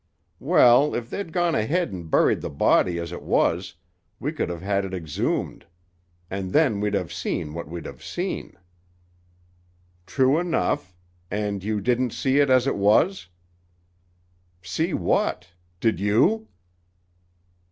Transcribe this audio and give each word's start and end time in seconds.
"Well, 0.39 0.95
if 0.95 1.11
they'd 1.11 1.31
gone 1.31 1.53
ahead 1.53 1.91
and 1.91 2.09
buried 2.09 2.41
the 2.41 2.49
body 2.49 2.97
as 2.97 3.11
it 3.11 3.21
was, 3.21 3.75
we 4.19 4.31
could 4.31 4.49
have 4.49 4.63
had 4.63 4.83
it 4.83 4.95
exhumed. 4.95 5.67
And 6.27 6.53
then 6.53 6.79
we'd 6.79 6.95
have 6.95 7.13
seen 7.13 7.53
what 7.53 7.67
we'd 7.67 7.85
have 7.85 8.03
seen." 8.03 8.57
"True 10.07 10.39
enough. 10.39 10.95
And 11.29 11.63
you 11.63 11.79
didn't 11.79 12.13
see 12.13 12.39
it 12.39 12.49
as 12.49 12.65
it 12.65 12.77
was?" 12.77 13.27
"See 14.63 14.91
what? 14.95 15.51
Did 15.79 15.99
you?" 15.99 16.47